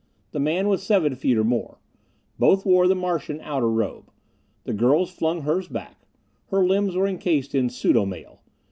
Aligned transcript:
The 0.31 0.39
man 0.39 0.67
was 0.67 0.81
seven 0.81 1.13
feet 1.13 1.37
or 1.37 1.43
more. 1.43 1.77
Both 2.39 2.65
wore 2.65 2.87
the 2.87 2.95
Martian 2.95 3.39
outer 3.41 3.69
robe. 3.69 4.09
The 4.63 4.73
girl 4.73 5.05
flung 5.05 5.41
hers 5.43 5.67
back. 5.67 6.07
Her 6.47 6.65
limbs 6.65 6.95
were 6.95 7.05
encased 7.05 7.53
in 7.53 7.69
pseudo 7.69 8.07
mail. 8.07 8.41